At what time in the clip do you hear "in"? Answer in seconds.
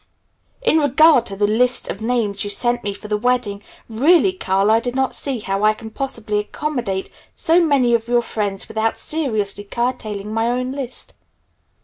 0.63-0.79